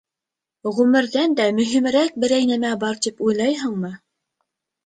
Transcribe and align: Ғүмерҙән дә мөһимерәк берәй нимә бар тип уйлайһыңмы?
Ғүмерҙән 0.77 1.35
дә 1.41 1.45
мөһимерәк 1.59 2.17
берәй 2.25 2.47
нимә 2.53 2.73
бар 2.85 2.99
тип 3.07 3.23
уйлайһыңмы? 3.27 3.93